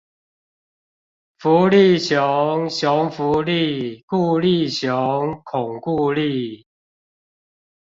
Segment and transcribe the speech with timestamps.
[1.37, 6.65] 福利熊，熊福利，顧立雄，恐固力